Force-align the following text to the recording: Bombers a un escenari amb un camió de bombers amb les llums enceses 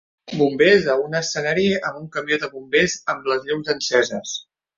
Bombers 0.37 0.87
a 0.93 0.95
un 1.01 1.17
escenari 1.19 1.65
amb 1.89 1.99
un 1.99 2.07
camió 2.17 2.41
de 2.45 2.49
bombers 2.55 2.97
amb 3.15 3.31
les 3.33 3.45
llums 3.51 3.71
enceses 3.77 4.35